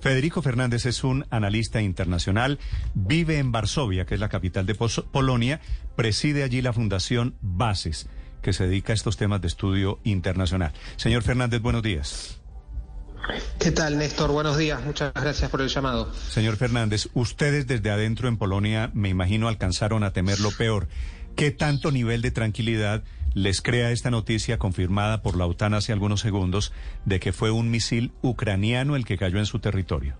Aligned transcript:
Federico 0.00 0.42
Fernández 0.42 0.86
es 0.86 1.04
un 1.04 1.26
analista 1.30 1.80
internacional. 1.82 2.58
Vive 2.94 3.38
en 3.38 3.52
Varsovia, 3.52 4.06
que 4.06 4.14
es 4.14 4.20
la 4.20 4.28
capital 4.28 4.66
de 4.66 4.74
Polonia. 4.74 5.60
Preside 5.96 6.42
allí 6.42 6.62
la 6.62 6.72
Fundación 6.72 7.36
Bases, 7.42 8.08
que 8.42 8.52
se 8.52 8.66
dedica 8.66 8.92
a 8.92 8.94
estos 8.94 9.16
temas 9.16 9.40
de 9.40 9.48
estudio 9.48 10.00
internacional. 10.04 10.72
Señor 10.96 11.22
Fernández, 11.22 11.60
buenos 11.60 11.82
días. 11.82 12.40
¿Qué 13.58 13.70
tal, 13.70 13.98
Néstor? 13.98 14.32
Buenos 14.32 14.56
días. 14.56 14.82
Muchas 14.84 15.12
gracias 15.12 15.50
por 15.50 15.60
el 15.60 15.68
llamado. 15.68 16.12
Señor 16.14 16.56
Fernández, 16.56 17.08
ustedes 17.12 17.66
desde 17.66 17.90
adentro 17.90 18.28
en 18.28 18.38
Polonia, 18.38 18.90
me 18.94 19.10
imagino, 19.10 19.48
alcanzaron 19.48 20.02
a 20.02 20.12
temer 20.12 20.40
lo 20.40 20.50
peor. 20.50 20.88
¿Qué 21.36 21.50
tanto 21.50 21.92
nivel 21.92 22.22
de 22.22 22.30
tranquilidad 22.30 23.04
les 23.34 23.62
crea 23.62 23.90
esta 23.90 24.10
noticia 24.10 24.58
confirmada 24.58 25.22
por 25.22 25.36
la 25.36 25.46
OTAN 25.46 25.74
hace 25.74 25.92
algunos 25.92 26.20
segundos 26.20 26.72
de 27.04 27.20
que 27.20 27.32
fue 27.32 27.50
un 27.50 27.70
misil 27.70 28.12
ucraniano 28.22 28.96
el 28.96 29.04
que 29.04 29.18
cayó 29.18 29.38
en 29.38 29.46
su 29.46 29.58
territorio? 29.58 30.16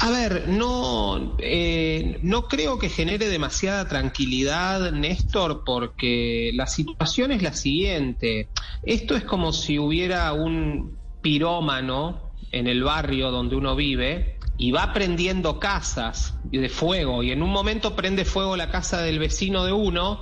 A 0.00 0.10
ver, 0.10 0.48
no, 0.48 1.36
eh, 1.38 2.18
no 2.22 2.48
creo 2.48 2.78
que 2.78 2.88
genere 2.88 3.28
demasiada 3.28 3.86
tranquilidad, 3.88 4.90
Néstor, 4.90 5.62
porque 5.64 6.50
la 6.54 6.66
situación 6.66 7.30
es 7.30 7.42
la 7.42 7.52
siguiente. 7.52 8.48
Esto 8.82 9.14
es 9.14 9.22
como 9.24 9.52
si 9.52 9.78
hubiera 9.78 10.32
un 10.32 10.96
pirómano 11.20 12.32
en 12.50 12.66
el 12.66 12.82
barrio 12.82 13.30
donde 13.30 13.54
uno 13.54 13.76
vive 13.76 14.38
y 14.58 14.72
va 14.72 14.92
prendiendo 14.92 15.58
casas 15.60 16.34
de 16.58 16.68
fuego. 16.68 17.22
Y 17.22 17.32
en 17.32 17.42
un 17.42 17.50
momento 17.50 17.96
prende 17.96 18.24
fuego 18.24 18.56
la 18.56 18.70
casa 18.70 19.00
del 19.00 19.18
vecino 19.18 19.64
de 19.64 19.72
uno 19.72 20.20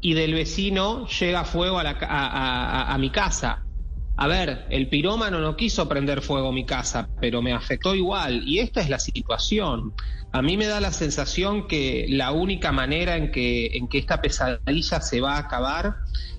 y 0.00 0.14
del 0.14 0.34
vecino 0.34 1.06
llega 1.06 1.44
fuego 1.44 1.78
a, 1.78 1.84
la, 1.84 1.96
a 2.00 2.98
mi 2.98 3.10
casa 3.10 3.65
a 4.18 4.26
ver, 4.28 4.66
el 4.70 4.88
pirómano 4.88 5.40
no 5.40 5.56
quiso 5.56 5.88
prender 5.88 6.22
fuego 6.22 6.50
mi 6.50 6.64
casa, 6.64 7.08
pero 7.20 7.42
me 7.42 7.52
afectó 7.52 7.94
igual. 7.94 8.42
Y 8.46 8.60
esta 8.60 8.80
es 8.80 8.88
la 8.88 8.98
situación. 8.98 9.92
A 10.32 10.40
mí 10.40 10.56
me 10.56 10.66
da 10.66 10.80
la 10.80 10.90
sensación 10.90 11.68
que 11.68 12.06
la 12.08 12.32
única 12.32 12.72
manera 12.72 13.16
en 13.16 13.30
que, 13.30 13.76
en 13.76 13.88
que 13.88 13.98
esta 13.98 14.22
pesadilla 14.22 15.00
se 15.02 15.20
va 15.20 15.34
a 15.34 15.40
acabar 15.40 15.96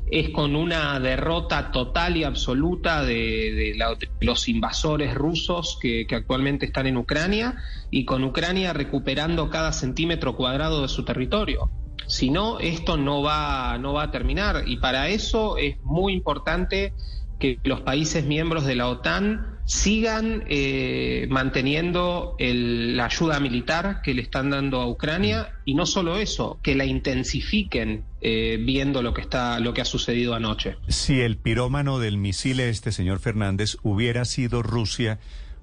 es 0.10 0.30
con 0.30 0.56
una 0.56 1.00
derrota 1.00 1.72
total 1.72 2.18
y 2.18 2.24
absoluta 2.24 3.04
de, 3.04 3.78
los 4.22 4.48
invasores 4.48 5.14
rusos 5.14 5.78
que, 5.80 6.08
que, 6.08 6.16
actualmente 6.16 6.66
están 6.66 6.88
en 6.88 6.98
Ucrania 6.98 7.58
y 7.92 8.06
con 8.06 8.24
Ucrania 8.24 8.74
recuperando 8.74 9.50
cada 9.50 9.72
centímetro 9.72 10.36
cuadrado 10.36 10.82
de 10.82 10.88
su 10.88 11.04
territorio. 11.06 11.70
Si 12.08 12.30
no, 12.30 12.60
esto 12.60 12.96
no 12.96 13.22
va, 13.22 13.78
no 13.80 13.94
va 13.94 14.04
a 14.04 14.12
terminar 14.12 14.64
y 14.66 14.78
para 14.78 15.10
eso 15.10 15.58
es 15.58 15.78
muy 15.84 16.14
importante 16.14 16.94
que 17.40 17.60
los 17.64 17.82
países 17.82 18.26
miembros 18.26 18.66
de 18.66 18.76
la 18.76 18.88
OTAN 18.88 19.58
sigan 19.68 20.46
eh, 20.48 21.28
manteniendo 21.30 22.38
la 22.40 23.06
ayuda 23.06 23.40
militar 23.42 24.02
que 24.02 24.14
le 24.14 24.22
están 24.22 24.50
dando 24.50 24.80
a 24.80 24.88
Ucrania 24.88 25.50
y 25.66 25.74
no 25.74 25.86
solo 25.86 26.18
eso, 26.18 26.58
que 26.64 26.74
la 26.74 26.86
intensifiquen 26.86 28.06
eh, 28.22 28.58
viendo 28.62 29.02
lo 29.02 29.14
que 29.14 29.22
está, 29.22 29.60
lo 29.60 29.74
que 29.74 29.82
ha 29.82 29.86
sucedido 29.86 30.36
anoche. 30.36 30.78
Si 30.88 31.20
el 31.20 31.36
pirómano 31.36 32.00
del 32.00 32.18
misil 32.18 32.62
este, 32.62 32.94
señor 32.94 33.20
Fernández, 33.20 33.76
hubiera 33.84 34.24
sido 34.24 34.64
Rusia, 34.64 35.20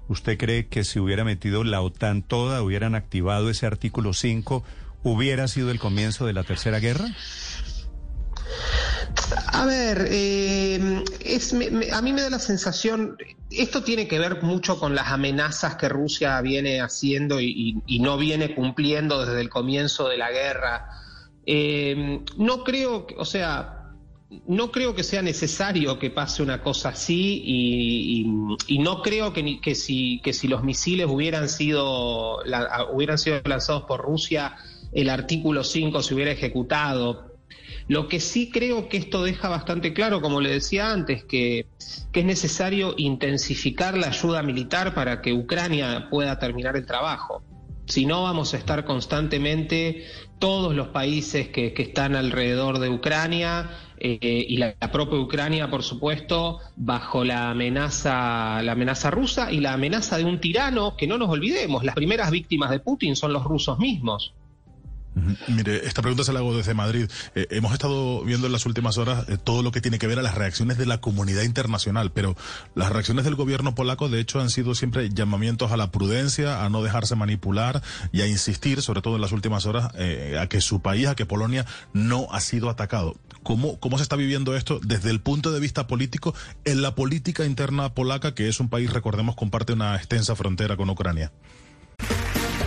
¿usted 0.07 0.37
cree 0.37 0.67
que 0.67 0.83
si 0.83 0.99
hubiera 0.99 1.23
metido 1.23 1.63
la 1.63 1.81
OTAN 1.81 2.21
toda, 2.21 2.61
hubieran 2.61 2.93
activado 2.93 3.49
ese 3.49 3.65
artículo 3.65 4.13
5, 4.13 4.63
hubiera 5.01 5.47
sido 5.47 5.71
el 5.71 5.79
comienzo 5.79 6.27
de 6.27 6.33
la 6.33 6.43
tercera 6.43 6.79
guerra? 6.79 7.07
A 9.47 9.65
ver, 9.65 10.07
eh, 10.09 11.03
es, 11.21 11.53
a 11.53 12.01
mí 12.01 12.13
me 12.13 12.21
da 12.21 12.29
la 12.29 12.39
sensación, 12.39 13.17
esto 13.49 13.83
tiene 13.83 14.07
que 14.07 14.19
ver 14.19 14.43
mucho 14.43 14.79
con 14.79 14.95
las 14.95 15.07
amenazas 15.07 15.75
que 15.75 15.89
Rusia 15.89 16.39
viene 16.41 16.81
haciendo 16.81 17.39
y, 17.39 17.81
no 17.99 18.17
viene 18.17 18.53
cumpliendo 18.53 19.25
desde 19.25 19.41
el 19.41 19.49
comienzo 19.49 20.09
de 20.09 20.17
la 20.17 20.31
guerra. 20.31 20.89
Eh, 21.45 22.21
no 22.37 22.63
creo, 22.63 23.07
o 23.17 23.25
sea, 23.25 23.93
no 24.47 24.71
creo 24.71 24.95
que 24.95 25.03
sea 25.03 25.21
necesario 25.21 25.99
que 25.99 26.09
pase 26.09 26.43
una 26.43 26.61
cosa 26.61 26.89
así 26.89 27.41
y, 28.67 28.79
no 28.79 29.01
creo 29.01 29.33
que, 29.33 29.59
que, 29.61 29.75
si, 29.75 30.19
que 30.23 30.33
si 30.33 30.47
los 30.47 30.63
misiles 30.63 31.07
hubieran 31.09 31.49
sido, 31.49 32.39
hubieran 32.91 33.17
sido 33.17 33.41
lanzados 33.45 33.83
por 33.83 34.01
Rusia, 34.01 34.55
el 34.91 35.09
artículo 35.09 35.63
5 35.63 36.01
se 36.01 36.13
hubiera 36.13 36.31
ejecutado 36.31 37.34
lo 37.87 38.07
que 38.07 38.19
sí 38.19 38.49
creo 38.49 38.89
que 38.89 38.97
esto 38.97 39.23
deja 39.23 39.47
bastante 39.47 39.93
claro, 39.93 40.21
como 40.21 40.41
le 40.41 40.49
decía 40.49 40.91
antes, 40.91 41.23
que, 41.23 41.67
es 42.13 42.25
necesario 42.25 42.95
intensificar 42.97 43.97
la 43.97 44.07
ayuda 44.07 44.41
militar 44.41 44.93
para 44.93 45.21
que 45.21 45.33
Ucrania 45.33 46.07
pueda 46.09 46.39
terminar 46.39 46.75
el 46.77 46.85
trabajo. 46.85 47.43
Si 47.87 48.05
no, 48.05 48.23
vamos 48.23 48.53
a 48.53 48.57
estar 48.57 48.85
constantemente 48.85 50.05
todos 50.39 50.73
los 50.73 50.87
países 50.87 51.49
que, 51.49 51.73
están 51.77 52.15
alrededor 52.15 52.79
de 52.79 52.89
Ucrania 52.89 53.69
eh, 53.99 54.17
y 54.21 54.57
la, 54.57 54.75
la, 54.79 54.91
propia 54.91 55.19
Ucrania, 55.19 55.69
por 55.69 55.83
supuesto, 55.83 56.59
bajo 56.75 57.23
la 57.23 57.51
amenaza, 57.51 58.61
la 58.63 58.71
amenaza 58.71 59.11
rusa 59.11 59.51
y 59.51 59.59
la 59.59 59.73
amenaza 59.73 60.17
de 60.17 60.25
un 60.25 60.39
tirano 60.39 60.97
que 60.97 61.05
no 61.05 61.17
nos 61.17 61.29
olvidemos, 61.29 61.83
las 61.83 61.95
primeras 61.95 62.31
víctimas 62.31 62.71
de 62.71 62.79
Putin 62.79 63.15
son 63.15 63.33
los 63.33 63.43
rusos 63.43 63.77
mismos. 63.77 64.33
Mire, 65.47 65.87
esta 65.87 66.01
pregunta 66.01 66.25
se 66.25 66.33
la 66.33 66.39
hago 66.39 66.55
desde 66.55 66.73
Madrid. 66.73 67.09
Eh, 67.35 67.47
hemos 67.51 67.71
estado 67.71 68.23
viendo 68.25 68.47
en 68.47 68.53
las 68.53 68.65
últimas 68.65 68.97
horas 68.97 69.27
eh, 69.29 69.37
todo 69.41 69.63
lo 69.63 69.71
que 69.71 69.79
tiene 69.79 69.97
que 69.97 70.07
ver 70.07 70.19
a 70.19 70.21
las 70.21 70.35
reacciones 70.35 70.77
de 70.77 70.85
la 70.85 70.99
comunidad 70.99 71.43
internacional, 71.43 72.11
pero 72.11 72.35
las 72.75 72.91
reacciones 72.91 73.23
del 73.23 73.35
gobierno 73.35 73.75
polaco, 73.75 74.09
de 74.09 74.19
hecho, 74.19 74.41
han 74.41 74.49
sido 74.49 74.75
siempre 74.75 75.09
llamamientos 75.09 75.71
a 75.71 75.77
la 75.77 75.89
prudencia, 75.89 76.65
a 76.65 76.69
no 76.69 76.83
dejarse 76.83 77.15
manipular 77.15 77.81
y 78.11 78.21
a 78.21 78.27
insistir, 78.27 78.81
sobre 78.81 79.01
todo 79.01 79.15
en 79.15 79.21
las 79.21 79.31
últimas 79.31 79.65
horas, 79.65 79.89
eh, 79.95 80.37
a 80.39 80.47
que 80.47 80.59
su 80.59 80.81
país, 80.81 81.07
a 81.07 81.15
que 81.15 81.25
Polonia 81.25 81.65
no 81.93 82.27
ha 82.31 82.41
sido 82.41 82.69
atacado. 82.69 83.15
¿Cómo, 83.41 83.79
¿Cómo 83.79 83.97
se 83.97 84.03
está 84.03 84.17
viviendo 84.17 84.55
esto 84.55 84.79
desde 84.83 85.11
el 85.11 85.21
punto 85.21 85.51
de 85.51 85.59
vista 85.61 85.87
político 85.87 86.35
en 86.65 86.81
la 86.81 86.93
política 86.95 87.45
interna 87.45 87.93
polaca, 87.93 88.33
que 88.35 88.49
es 88.49 88.59
un 88.59 88.69
país, 88.69 88.91
recordemos, 88.91 89.35
comparte 89.35 89.73
una 89.73 89.95
extensa 89.95 90.35
frontera 90.35 90.75
con 90.75 90.89
Ucrania? 90.89 91.31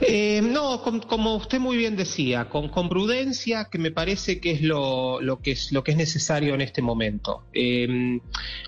Eh, 0.00 0.42
no, 0.42 0.82
como 0.82 1.36
usted 1.36 1.60
muy 1.60 1.76
bien 1.76 1.96
decía, 1.96 2.48
con, 2.48 2.88
prudencia, 2.88 3.68
que 3.70 3.78
me 3.78 3.90
parece 3.90 4.40
que 4.40 4.50
es 4.50 4.62
lo, 4.62 5.20
que 5.42 5.52
es 5.52 5.72
lo 5.72 5.84
que 5.84 5.92
es 5.92 5.96
necesario 5.96 6.54
en 6.54 6.60
este 6.60 6.82
momento. 6.82 7.44
Eh, 7.52 8.20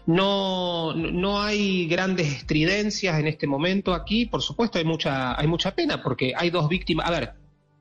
no, 0.06 0.94
no 0.94 1.42
hay 1.42 1.86
grandes 1.86 2.32
estridencias 2.32 3.18
en 3.18 3.26
este 3.26 3.46
momento 3.46 3.94
aquí, 3.94 4.26
por 4.26 4.42
supuesto 4.42 4.78
hay 4.78 4.84
mucha, 4.84 5.38
hay 5.38 5.46
mucha 5.46 5.74
pena 5.74 6.02
porque 6.02 6.32
hay 6.36 6.50
dos 6.50 6.68
víctimas, 6.68 7.08
a 7.08 7.10
ver, 7.10 7.32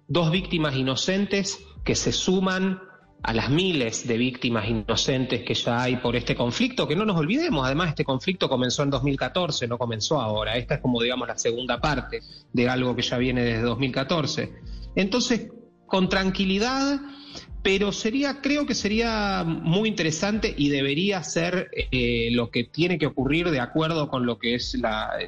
dos 0.07 0.31
víctimas 0.31 0.75
inocentes 0.75 1.59
que 1.83 1.95
se 1.95 2.11
suman 2.11 2.81
a 3.25 3.33
las 3.33 3.49
miles 3.49 4.07
de 4.07 4.17
víctimas 4.17 4.69
inocentes 4.69 5.41
que 5.43 5.55
ya 5.55 5.81
hay 5.81 5.95
por 5.95 6.15
este 6.15 6.35
conflicto, 6.35 6.87
que 6.87 6.95
no 6.95 7.05
nos 7.05 7.17
olvidemos, 7.17 7.65
además 7.65 7.89
este 7.89 8.05
conflicto 8.05 8.47
comenzó 8.47 8.83
en 8.83 8.91
2014, 8.91 9.67
no 9.67 9.79
comenzó 9.79 10.21
ahora, 10.21 10.55
esta 10.57 10.75
es 10.75 10.81
como 10.81 11.01
digamos 11.01 11.27
la 11.27 11.35
segunda 11.35 11.81
parte 11.81 12.21
de 12.53 12.69
algo 12.69 12.95
que 12.95 13.01
ya 13.01 13.17
viene 13.17 13.43
desde 13.43 13.63
2014. 13.63 14.53
Entonces, 14.95 15.51
con 15.87 16.07
tranquilidad, 16.07 16.99
pero 17.65 17.91
sería, 17.91 18.41
creo 18.41 18.67
que 18.67 18.75
sería 18.75 19.43
muy 19.43 19.89
interesante 19.89 20.53
y 20.55 20.69
debería 20.69 21.23
ser 21.23 21.71
eh, 21.73 22.29
lo 22.31 22.51
que 22.51 22.63
tiene 22.63 22.99
que 22.99 23.07
ocurrir 23.07 23.49
de 23.49 23.59
acuerdo 23.59 24.07
con 24.07 24.27
lo 24.27 24.37
que 24.37 24.53
es 24.53 24.77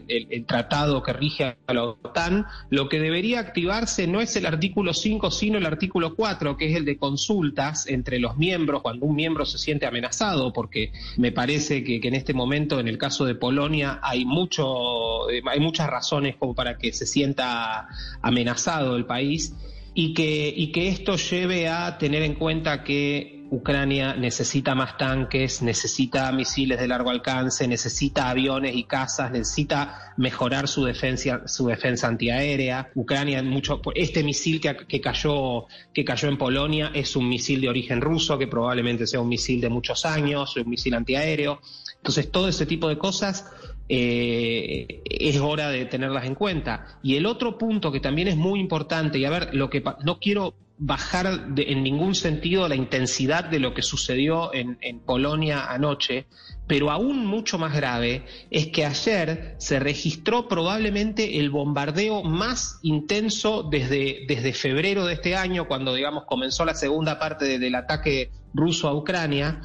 el, 0.07 0.45
tratado 0.45 1.01
que 1.01 1.13
rige 1.13 1.57
a 1.65 1.73
la 1.73 1.83
OTAN. 1.85 2.45
Lo 2.69 2.89
que 2.89 2.99
debería 2.99 3.39
activarse 3.39 4.05
no 4.05 4.21
es 4.21 4.35
el 4.35 4.45
artículo 4.45 4.93
5, 4.93 5.31
sino 5.31 5.57
el 5.57 5.65
artículo 5.65 6.13
4, 6.13 6.57
que 6.57 6.69
es 6.69 6.75
el 6.77 6.85
de 6.85 6.97
consultas 6.97 7.87
entre 7.87 8.19
los 8.19 8.37
miembros 8.37 8.83
cuando 8.83 9.07
un 9.07 9.15
miembro 9.15 9.43
se 9.43 9.57
siente 9.57 9.87
amenazado, 9.87 10.53
porque 10.53 10.91
me 11.17 11.31
parece 11.31 11.83
que, 11.83 11.99
que 11.99 12.07
en 12.07 12.13
este 12.13 12.35
momento, 12.35 12.79
en 12.79 12.87
el 12.87 12.99
caso 12.99 13.25
de 13.25 13.33
Polonia, 13.33 13.99
hay 14.03 14.25
mucho, 14.25 15.27
hay 15.27 15.59
muchas 15.59 15.89
razones 15.89 16.35
como 16.35 16.53
para 16.53 16.77
que 16.77 16.93
se 16.93 17.07
sienta 17.07 17.87
amenazado 18.21 18.95
el 18.95 19.07
país 19.07 19.55
y 19.99 20.13
que, 20.13 20.53
y 20.55 20.71
que 20.71 20.89
esto 20.89 21.15
lleve 21.15 21.67
a 21.67 21.97
tener 21.97 22.21
en 22.21 22.35
cuenta 22.35 22.83
que 22.83 23.47
Ucrania 23.49 24.13
necesita 24.13 24.75
más 24.75 24.95
tanques, 24.95 25.63
necesita 25.63 26.31
misiles 26.31 26.79
de 26.79 26.87
largo 26.87 27.09
alcance, 27.09 27.67
necesita 27.67 28.29
aviones 28.29 28.75
y 28.75 28.83
casas, 28.83 29.31
necesita 29.31 30.13
mejorar 30.17 30.67
su 30.67 30.85
defensa, 30.85 31.47
su 31.47 31.65
defensa 31.65 32.07
antiaérea. 32.09 32.91
Ucrania, 32.93 33.41
mucho, 33.41 33.81
este 33.95 34.23
misil 34.23 34.61
que, 34.61 34.77
que, 34.87 35.01
cayó, 35.01 35.65
que 35.91 36.05
cayó 36.05 36.29
en 36.29 36.37
Polonia 36.37 36.91
es 36.93 37.15
un 37.15 37.27
misil 37.27 37.59
de 37.61 37.69
origen 37.69 37.99
ruso, 37.99 38.37
que 38.37 38.45
probablemente 38.45 39.07
sea 39.07 39.19
un 39.19 39.29
misil 39.29 39.59
de 39.61 39.69
muchos 39.69 40.05
años, 40.05 40.55
un 40.57 40.69
misil 40.69 40.93
antiaéreo. 40.93 41.59
Entonces, 41.95 42.31
todo 42.31 42.47
ese 42.49 42.67
tipo 42.67 42.87
de 42.87 42.99
cosas 42.99 43.51
eh, 43.89 45.01
es 45.05 45.39
hora 45.39 45.69
de 45.69 45.85
tenerlas 45.85 46.25
en 46.25 46.35
cuenta. 46.35 46.99
Y 47.03 47.15
el 47.15 47.25
otro 47.25 47.57
punto 47.57 47.91
que 47.91 47.99
también 47.99 48.27
es 48.27 48.37
muy 48.37 48.59
importante, 48.59 49.17
y 49.19 49.25
a 49.25 49.29
ver, 49.29 49.53
lo 49.53 49.69
que 49.69 49.83
no 50.03 50.19
quiero 50.19 50.55
bajar 50.79 51.47
en 51.55 51.83
ningún 51.83 52.13
sentido 52.13 52.67
la 52.67 52.75
intensidad 52.75 53.45
de 53.45 53.59
lo 53.59 53.73
que 53.73 53.81
sucedió 53.81 54.53
en, 54.53 54.77
Polonia 54.99 55.65
anoche, 55.71 56.27
pero 56.67 56.91
aún 56.91 57.25
mucho 57.25 57.57
más 57.57 57.73
grave 57.73 58.25
es 58.51 58.67
que 58.67 58.85
ayer 58.85 59.55
se 59.57 59.79
registró 59.79 60.47
probablemente 60.47 61.39
el 61.39 61.49
bombardeo 61.49 62.23
más 62.23 62.79
intenso 62.83 63.63
desde, 63.63 64.25
desde 64.27 64.53
febrero 64.53 65.05
de 65.05 65.13
este 65.13 65.35
año, 65.35 65.67
cuando 65.67 65.95
digamos 65.95 66.25
comenzó 66.25 66.65
la 66.65 66.75
segunda 66.75 67.17
parte 67.17 67.57
del 67.57 67.75
ataque 67.75 68.31
ruso 68.53 68.87
a 68.87 68.93
Ucrania. 68.93 69.61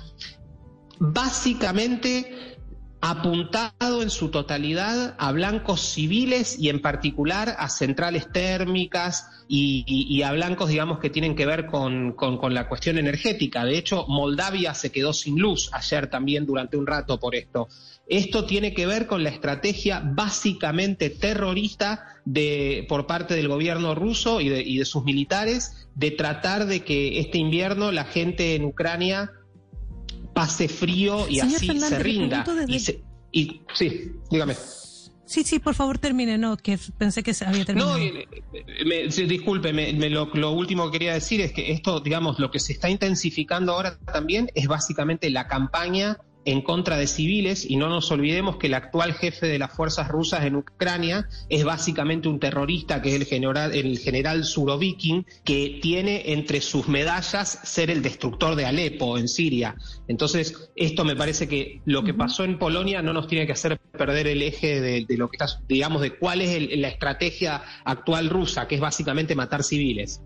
Básicamente 0.99 2.52
apuntado 3.05 4.01
en 4.01 4.11
su 4.11 4.31
totalidad 4.31 5.17
a 5.19 5.33
blancos 5.33 5.81
civiles 5.81 6.57
y 6.57 6.69
en 6.69 6.81
particular 6.81 7.57
a 7.59 7.69
centrales 7.69 8.31
térmicas 8.31 9.29
y, 9.49 10.23
a 10.23 10.31
blancos, 10.31 10.69
digamos, 10.69 11.01
que 11.01 11.11
tienen 11.11 11.35
que 11.35 11.45
ver 11.45 11.67
con, 11.67 12.15
la 12.51 12.69
cuestión 12.69 12.99
energética. 12.99 13.65
De 13.65 13.77
hecho, 13.77 14.07
Moldavia 14.07 14.73
se 14.73 14.93
quedó 14.93 15.13
sin 15.13 15.39
luz 15.39 15.69
ayer 15.73 16.07
también 16.07 16.47
durante 16.47 16.77
un 16.77 16.87
rato 16.87 17.19
por 17.19 17.35
esto. 17.35 17.69
Esto 18.07 18.45
tiene 18.45 18.73
que 18.73 18.87
ver 18.87 19.09
con 19.09 19.25
la 19.25 19.31
estrategia 19.31 20.01
básicamente 20.05 21.11
terrorista 21.11 22.07
de, 22.25 22.87
por 22.89 23.09
parte 23.09 23.35
del 23.35 23.49
gobierno 23.49 23.97
ruso 23.97 24.41
y 24.41 24.49
de, 24.49 24.85
sus 24.85 25.03
militares 25.03 25.89
de 25.97 26.13
tratar 26.13 26.67
de 26.67 26.85
que 26.85 27.19
este 27.19 27.39
invierno 27.39 27.91
la 27.91 28.05
gente 28.05 28.55
en 28.55 28.65
Ucrania 28.65 29.33
pase 30.35 30.69
frío 30.69 31.29
y 31.29 31.41
así 31.41 31.79
se 31.79 31.99
rinda. 31.99 32.45
Y, 33.35 33.61
sí, 33.75 34.13
dígame. 34.31 34.55
Sí, 35.25 35.45
sí, 35.45 35.59
por 35.59 35.75
favor 35.75 35.99
termine, 35.99 36.37
no, 36.37 36.59
que 36.59 36.79
pensé 36.99 37.23
que 37.23 37.33
se 37.33 37.47
había 37.47 37.65
terminado. 37.65 37.99
No, 37.99 38.05
me, 38.85 39.07
disculpe, 39.09 39.73
lo, 40.11 40.27
lo, 40.35 40.53
último 40.53 40.91
que 40.91 40.99
quería 40.99 41.15
decir 41.15 41.41
es 41.41 41.53
que 41.53 41.73
esto, 41.73 42.01
digamos, 42.01 42.39
lo 42.39 42.51
que 42.51 42.61
se 42.61 42.75
está 42.75 42.91
intensificando 42.91 43.73
ahora 43.73 43.99
también 44.01 44.51
es 44.55 44.67
básicamente 44.67 45.31
la 45.31 45.49
campaña 45.49 46.19
en 46.45 46.63
contra 46.63 46.97
de 46.97 47.07
civiles 47.07 47.69
y 47.69 47.77
no 47.77 47.89
nos 47.89 48.11
olvidemos 48.11 48.57
que 48.57 48.67
el 48.67 48.75
actual 48.75 49.15
jefe 49.15 49.47
de 49.47 49.59
las 49.59 49.73
fuerzas 49.73 50.09
rusas 50.09 50.45
en 50.45 50.57
Ucrania 50.57 51.29
es 51.49 51.65
básicamente 51.65 52.29
un 52.29 52.41
terrorista 52.41 53.03
que 53.03 53.11
es 53.11 53.15
el 53.15 53.25
general, 53.27 53.75
el 53.75 53.99
general 53.99 54.45
Surovikin, 54.45 55.27
que 55.45 55.79
tiene 55.81 56.33
entre 56.33 56.61
sus 56.61 56.89
medallas 56.89 57.61
ser 57.63 57.91
el 57.91 58.03
destructor 58.03 58.57
de 58.57 58.67
Alepo 58.67 59.19
en 59.19 59.29
Siria. 59.29 59.77
Entonces, 60.09 60.71
esto 60.77 61.05
me 61.05 61.17
parece 61.17 61.49
que 61.49 61.81
lo 61.85 62.05
que 62.05 62.15
pasó 62.15 62.45
en 62.45 62.59
Polonia 62.59 63.03
no 63.03 63.13
nos 63.13 63.27
tiene 63.27 63.47
que 63.47 63.53
hacer 63.53 63.79
perder 63.79 64.27
el 64.27 64.43
eje 64.43 64.81
de, 64.81 65.07
lo 65.17 65.29
que 65.29 65.37
está, 65.37 65.61
digamos, 65.69 66.03
de 66.03 66.17
cuál 66.17 66.41
es 66.41 66.79
la 66.79 66.89
estrategia 66.89 67.63
actual 67.85 68.31
rusa, 68.31 68.67
que 68.67 68.77
es 68.77 68.81
básicamente 68.81 69.35
matar 69.35 69.63
civiles. 69.63 70.21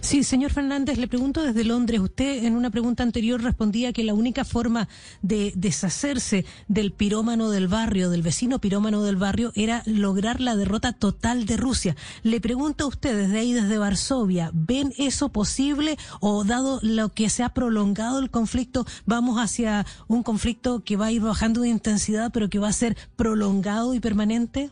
Sí, 0.00 0.24
señor 0.24 0.52
Fernández, 0.52 0.98
le 0.98 1.08
pregunto 1.08 1.42
desde 1.42 1.64
Londres. 1.64 2.00
Usted 2.00 2.44
en 2.44 2.56
una 2.56 2.70
pregunta 2.70 3.02
anterior 3.02 3.42
respondía 3.42 3.92
que 3.92 4.04
la 4.04 4.14
única 4.14 4.44
forma 4.44 4.88
de 5.22 5.52
deshacerse 5.56 6.44
del 6.68 6.92
pirómano 6.92 7.50
del 7.50 7.68
barrio, 7.68 8.10
del 8.10 8.22
vecino 8.22 8.60
pirómano 8.60 9.02
del 9.02 9.16
barrio, 9.16 9.52
era 9.54 9.82
lograr 9.86 10.40
la 10.40 10.56
derrota 10.56 10.92
total 10.92 11.46
de 11.46 11.56
Rusia. 11.56 11.96
Le 12.22 12.40
pregunto 12.40 12.84
a 12.84 12.88
usted 12.88 13.16
desde 13.16 13.38
ahí, 13.38 13.52
desde 13.52 13.78
Varsovia, 13.78 14.50
¿ven 14.52 14.92
eso 14.98 15.30
posible 15.30 15.96
o 16.20 16.44
dado 16.44 16.80
lo 16.82 17.10
que 17.10 17.28
se 17.28 17.42
ha 17.42 17.50
prolongado 17.50 18.18
el 18.18 18.30
conflicto, 18.30 18.86
vamos 19.06 19.38
hacia 19.38 19.86
un 20.08 20.22
conflicto 20.22 20.82
que 20.84 20.96
va 20.96 21.06
a 21.06 21.12
ir 21.12 21.22
bajando 21.22 21.62
de 21.62 21.68
intensidad, 21.68 22.30
pero 22.32 22.50
que 22.50 22.58
va 22.58 22.68
a 22.68 22.72
ser 22.72 22.96
prolongado 23.16 23.94
y 23.94 24.00
permanente? 24.00 24.70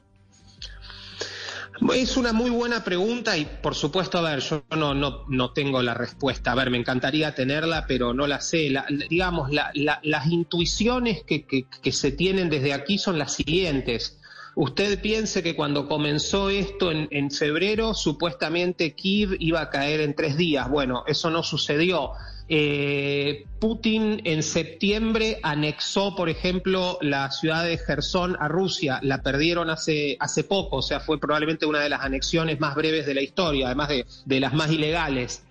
Es 1.95 2.17
una 2.17 2.33
muy 2.33 2.51
buena 2.51 2.85
pregunta 2.85 3.37
y 3.39 3.47
por 3.47 3.75
supuesto, 3.75 4.19
a 4.19 4.23
ver, 4.23 4.41
yo 4.41 4.63
no, 4.77 4.95
no, 4.95 5.25
no 5.29 5.53
tengo 5.53 5.83
la 5.83 5.95
respuesta. 5.95 6.53
A 6.53 6.55
ver, 6.55 6.71
me 6.71 6.77
encantaría 6.77 7.35
tenerla, 7.35 7.87
pero 7.87 8.13
no 8.13 8.27
la 8.27 8.41
sé. 8.41 8.71
digamos, 9.09 9.51
las 9.51 10.27
intuiciones 10.27 11.23
que, 11.25 11.45
que, 11.47 11.93
se 11.93 12.13
tienen 12.13 12.51
desde 12.51 12.75
aquí 12.75 12.99
son 12.99 13.19
las 13.19 13.33
siguientes. 13.33 14.19
Usted 14.57 15.01
piense 15.01 15.43
que 15.43 15.57
cuando 15.57 15.89
comenzó 15.89 16.51
esto 16.51 16.91
en, 16.91 17.09
en 17.11 17.31
febrero, 17.31 17.95
supuestamente 17.95 18.95
Kiev 18.95 19.37
iba 19.39 19.63
a 19.63 19.71
caer 19.71 20.01
en 20.01 20.15
tres 20.15 20.37
días. 20.37 20.69
Bueno, 20.69 21.05
eso 21.07 21.31
no 21.31 21.43
sucedió. 21.43 22.13
Eh, 22.53 23.47
Putin 23.61 24.23
en 24.25 24.43
septiembre 24.43 25.39
anexó, 25.45 26.17
por 26.17 26.29
ejemplo, 26.29 26.99
la 27.01 27.31
ciudad 27.31 27.65
de 27.65 27.79
Gerson 27.79 28.37
a 28.41 28.49
Rusia. 28.49 28.99
La 29.05 29.23
perdieron 29.23 29.71
hace, 29.71 30.17
hace 30.19 30.43
poco, 30.43 30.79
o 30.79 30.83
sea, 30.83 30.99
fue 30.99 31.21
probablemente 31.21 31.65
una 31.65 31.79
de 31.79 31.89
las 31.89 32.01
anexiones 32.01 32.59
más 32.59 32.75
breves 32.75 33.07
de 33.07 33.15
la 33.15 33.23
historia, 33.23 33.67
además 33.67 33.91
de, 34.27 34.41
las 34.41 34.53
más 34.53 34.73
ilegales. 34.73 35.45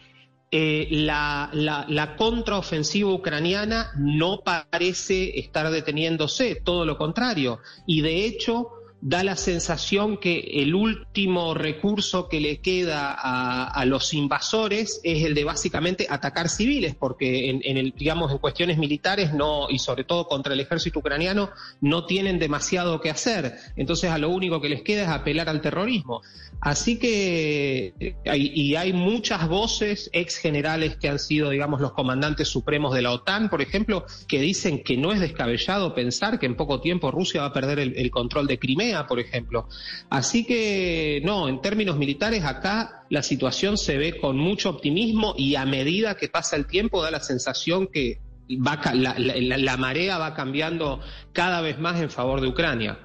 Eh, 0.51 0.90
la, 0.92 2.16
contraofensiva 2.18 3.13
ucraniana 3.13 3.92
no 3.96 4.42
parece 4.42 5.40
estar 5.40 5.72
deteniéndose, 5.72 6.56
todo 6.56 6.86
lo 6.86 6.98
contrario. 6.98 7.60
Y 7.88 8.01
de 8.01 8.25
hecho, 8.25 8.72
da 9.01 9.24
la 9.24 9.38
sensación 9.38 10.18
que 10.18 10.39
el 10.62 10.75
último 10.75 11.53
recurso 11.53 12.27
que 12.27 12.41
le 12.41 12.60
queda 12.60 13.13
a, 13.13 13.86
los 13.86 14.13
invasores 14.13 15.00
es 15.03 15.24
el 15.24 15.34
de 15.34 15.46
básicamente 15.46 16.06
atacar 16.10 16.50
civiles, 16.50 16.96
porque 16.96 17.50
en, 17.50 17.77
el, 17.77 17.94
digamos, 17.98 18.32
en 18.32 18.39
cuestiones 18.39 18.77
militares 18.77 19.34
no, 19.34 19.70
y 19.70 19.79
sobre 19.79 20.03
todo 20.03 20.27
contra 20.27 20.53
el 20.53 20.60
ejército 20.60 21.00
ucraniano, 21.00 21.50
no 21.79 22.06
tienen 22.06 22.39
demasiado 22.39 23.00
que 23.00 23.10
hacer. 23.10 23.56
Entonces 23.77 24.12
a 24.12 24.18
lo 24.18 24.29
único 24.29 24.60
que 24.60 24.70
les 24.70 24.82
queda 24.82 25.03
es 25.03 25.10
apelar 25.10 25.48
al 25.48 25.62
terrorismo. 25.62 26.22
Así 26.60 27.00
que, 27.00 28.15
hay, 28.25 28.51
y 28.53 28.75
hay 28.75 28.91
muchas 28.91 29.48
voces 29.48 30.10
ex 30.12 30.36
generales 30.36 30.98
que 30.98 31.08
han 31.08 31.20
sido, 31.20 31.51
digamos, 31.51 31.79
los 31.79 31.94
comandantes 31.94 32.50
supremos 32.50 32.94
de 32.94 33.01
la 33.01 33.12
OTAN, 33.12 33.50
por 33.50 33.62
ejemplo, 33.62 34.06
que 34.27 34.41
dicen 34.41 34.84
que 34.84 34.98
no 34.98 35.13
es 35.13 35.22
descabellado 35.22 35.96
pensar 35.96 36.38
que 36.38 36.48
en 36.48 36.58
poco 36.58 36.82
tiempo 36.82 37.12
Rusia 37.12 37.41
va 37.41 37.48
a 37.48 37.53
perder 37.53 37.79
el 37.79 38.12
control 38.12 38.46
de 38.46 38.60
Crimea 38.60 38.88
por 39.08 39.19
ejemplo. 39.19 39.67
Así 40.10 40.46
que, 40.46 41.22
no, 41.24 41.48
en 41.48 41.62
términos 41.62 41.98
militares, 41.98 42.43
acá 42.43 43.03
la 43.10 43.24
situación 43.24 43.77
se 43.77 43.98
ve 43.98 44.17
con 44.19 44.38
mucho 44.38 44.69
optimismo 44.69 45.34
y 45.38 45.55
a 45.55 45.65
medida 45.65 46.15
que 46.15 46.29
pasa 46.29 46.55
el 46.55 46.65
tiempo 46.65 47.01
da 47.01 47.12
la 47.12 47.19
sensación 47.19 47.88
que 47.88 48.19
va, 48.58 48.79
la, 48.93 49.77
marea 49.77 50.17
va 50.17 50.34
cambiando 50.34 51.00
cada 51.34 51.62
vez 51.62 51.79
más 51.79 52.00
en 52.01 52.10
favor 52.10 52.41
de 52.41 52.48
Ucrania. 52.48 53.00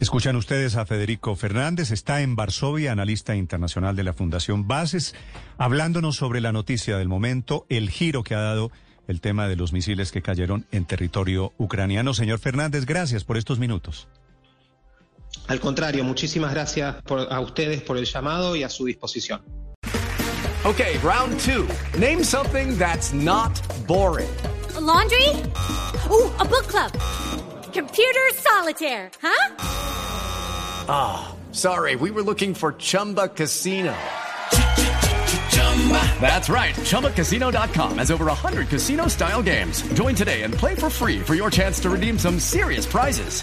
Escuchan 0.00 0.36
ustedes 0.36 0.76
a 0.76 0.86
Federico 0.86 1.34
Fernández, 1.34 1.90
está 1.90 2.22
en 2.22 2.36
Varsovia, 2.36 2.92
analista 2.92 3.34
internacional 3.34 3.96
de 3.96 4.04
la 4.04 4.12
Fundación 4.12 4.68
Bases, 4.68 5.16
hablándonos 5.56 6.14
sobre 6.14 6.40
la 6.40 6.52
noticia 6.52 6.98
del 6.98 7.08
momento, 7.08 7.66
el 7.68 7.90
giro 7.90 8.22
que 8.22 8.36
ha 8.36 8.40
dado 8.40 8.70
el 9.08 9.20
tema 9.20 9.48
de 9.48 9.56
los 9.56 9.72
misiles 9.72 10.12
que 10.12 10.22
cayeron 10.22 10.66
en 10.70 10.84
territorio 10.84 11.52
ucraniano. 11.56 12.14
Señor 12.14 12.38
Fernández, 12.38 12.84
gracias 12.84 13.24
por 13.24 13.38
estos 13.38 13.58
minutos. 13.58 14.06
Al 15.48 15.60
contrario, 15.60 16.04
muchísimas 16.04 16.52
gracias 16.52 16.96
por, 17.02 17.32
a 17.32 17.40
ustedes 17.40 17.82
por 17.82 17.96
el 17.96 18.04
llamado 18.04 18.54
y 18.54 18.62
a 18.62 18.68
su 18.68 18.84
disposición. 18.84 19.40
Okay, 20.64 20.98
round 20.98 21.38
two. 21.40 21.66
Name 21.98 22.22
something 22.22 22.76
that's 22.76 23.12
not 23.14 23.58
boring. 23.86 24.28
A 24.76 24.80
laundry? 24.80 25.28
Ooh, 26.10 26.30
a 26.38 26.44
book 26.44 26.66
club. 26.66 26.92
Computer 27.72 28.28
solitaire, 28.34 29.10
huh? 29.22 29.54
Ah, 30.88 31.28
oh, 31.30 31.52
sorry, 31.52 31.96
we 31.96 32.10
were 32.10 32.22
looking 32.22 32.54
for 32.54 32.72
Chumba 32.72 33.28
Casino. 33.28 33.94
That's 36.20 36.48
right. 36.50 36.74
ChumbaCasino.com 36.74 37.98
has 37.98 38.10
over 38.10 38.26
100 38.26 38.68
casino 38.68 39.06
style 39.08 39.42
games. 39.42 39.82
Join 39.94 40.14
today 40.14 40.42
and 40.42 40.52
play 40.52 40.74
for 40.74 40.90
free 40.90 41.20
for 41.20 41.34
your 41.34 41.50
chance 41.50 41.80
to 41.80 41.88
redeem 41.88 42.18
some 42.18 42.38
serious 42.38 42.84
prizes. 42.84 43.42